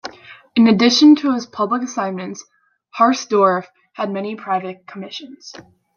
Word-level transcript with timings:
In 0.55 0.65
addition 0.67 1.15
to 1.17 1.31
his 1.31 1.45
public 1.45 1.83
assignments 1.83 2.43
Harsdorff 2.97 3.67
had 3.93 4.09
many 4.09 4.35
private 4.35 4.87
commissions. 4.87 5.53